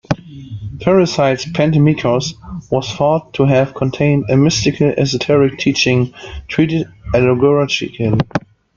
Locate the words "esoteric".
4.97-5.59